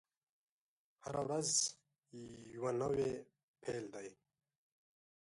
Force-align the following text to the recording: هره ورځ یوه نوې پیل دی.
هره 1.03 1.21
ورځ 1.25 1.49
یوه 2.55 2.71
نوې 2.81 3.09
پیل 3.61 3.85
دی. 3.93 4.09